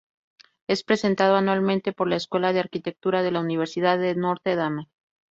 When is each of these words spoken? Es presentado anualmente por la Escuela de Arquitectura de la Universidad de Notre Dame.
Es 0.67 0.81
presentado 0.83 1.35
anualmente 1.35 1.93
por 1.93 2.07
la 2.07 2.15
Escuela 2.15 2.53
de 2.53 2.59
Arquitectura 2.59 3.21
de 3.21 3.29
la 3.29 3.39
Universidad 3.39 3.99
de 3.99 4.15
Notre 4.15 4.55
Dame. 4.55 4.89